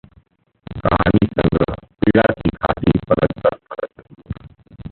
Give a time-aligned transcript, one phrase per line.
[0.77, 4.03] कहानी संग्रह: पीड़ा की घाटी परत-दर-परत